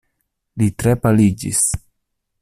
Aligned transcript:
Li 0.61 0.69
tre 0.83 0.95
paliĝis. 1.03 1.61